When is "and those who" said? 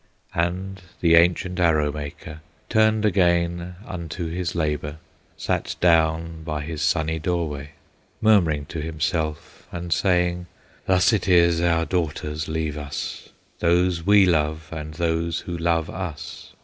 14.71-15.55